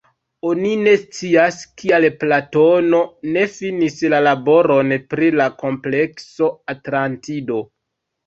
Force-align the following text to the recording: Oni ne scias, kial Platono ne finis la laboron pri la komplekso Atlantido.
Oni 0.51 0.69
ne 0.85 0.93
scias, 1.01 1.57
kial 1.81 2.05
Platono 2.23 3.01
ne 3.35 3.43
finis 3.59 3.99
la 4.15 4.21
laboron 4.29 4.91
pri 5.13 5.29
la 5.41 5.47
komplekso 5.61 6.49
Atlantido. 6.77 7.61